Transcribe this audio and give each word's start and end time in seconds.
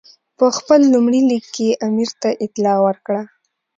په 0.37 0.45
خپل 0.57 0.79
لومړي 0.93 1.21
لیک 1.29 1.45
کې 1.55 1.63
یې 1.69 1.79
امیر 1.87 2.09
ته 2.21 2.29
اطلاع 2.45 2.77
ورکړه. 2.87 3.21